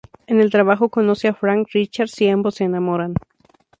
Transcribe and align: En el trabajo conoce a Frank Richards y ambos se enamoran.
En 0.25 0.41
el 0.41 0.49
trabajo 0.49 0.89
conoce 0.89 1.27
a 1.27 1.35
Frank 1.35 1.67
Richards 1.73 2.19
y 2.21 2.27
ambos 2.27 2.55
se 2.55 2.63
enamoran. 2.63 3.13